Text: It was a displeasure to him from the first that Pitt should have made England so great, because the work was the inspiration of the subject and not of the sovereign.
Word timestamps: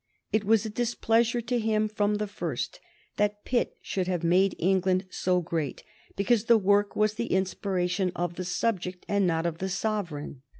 It 0.33 0.43
was 0.45 0.65
a 0.65 0.71
displeasure 0.71 1.41
to 1.41 1.59
him 1.59 1.87
from 1.87 2.15
the 2.15 2.25
first 2.25 2.79
that 3.17 3.45
Pitt 3.45 3.77
should 3.83 4.07
have 4.07 4.23
made 4.23 4.55
England 4.57 5.05
so 5.11 5.41
great, 5.41 5.83
because 6.15 6.45
the 6.45 6.57
work 6.57 6.95
was 6.95 7.13
the 7.13 7.27
inspiration 7.27 8.11
of 8.15 8.33
the 8.33 8.43
subject 8.45 9.05
and 9.07 9.27
not 9.27 9.45
of 9.45 9.59
the 9.59 9.69
sovereign. 9.69 10.41